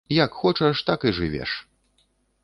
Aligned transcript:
Як 0.17 0.37
хочаш, 0.43 0.81
так 0.87 1.05
і 1.09 1.13
жывеш. 1.17 1.51